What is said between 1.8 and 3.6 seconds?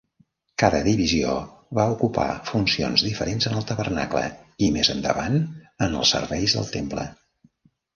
va ocupar funcions diferents